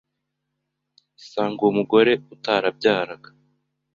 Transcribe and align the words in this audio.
isanga 1.21 1.59
uwo 1.63 1.71
mugore 1.77 2.11
utarabyaraga 2.33 3.29